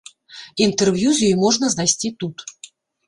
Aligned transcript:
Інтэрв'ю 0.65 1.13
з 1.17 1.29
ёй 1.29 1.35
можна 1.43 1.65
знайсці 1.75 2.15
тут. 2.25 2.45